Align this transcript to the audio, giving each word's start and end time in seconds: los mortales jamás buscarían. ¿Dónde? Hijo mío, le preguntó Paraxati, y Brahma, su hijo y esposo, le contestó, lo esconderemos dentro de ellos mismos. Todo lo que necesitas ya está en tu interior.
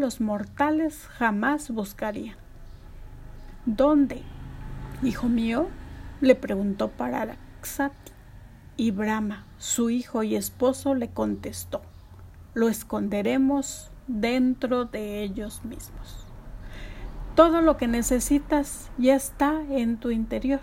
los 0.00 0.20
mortales 0.20 1.06
jamás 1.08 1.70
buscarían. 1.70 2.36
¿Dónde? 3.64 4.22
Hijo 5.02 5.28
mío, 5.28 5.68
le 6.20 6.34
preguntó 6.34 6.88
Paraxati, 6.88 8.12
y 8.76 8.90
Brahma, 8.90 9.46
su 9.58 9.90
hijo 9.90 10.22
y 10.22 10.36
esposo, 10.36 10.94
le 10.94 11.08
contestó, 11.08 11.82
lo 12.54 12.68
esconderemos 12.68 13.90
dentro 14.06 14.84
de 14.84 15.22
ellos 15.22 15.64
mismos. 15.64 16.26
Todo 17.34 17.60
lo 17.60 17.76
que 17.76 17.86
necesitas 17.86 18.90
ya 18.98 19.14
está 19.14 19.62
en 19.70 19.98
tu 19.98 20.10
interior. 20.10 20.60